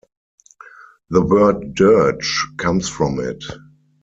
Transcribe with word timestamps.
The 1.11 1.21
word 1.21 1.75
dirge 1.75 2.47
comes 2.57 2.89
from 2.89 3.19
it. 3.19 3.43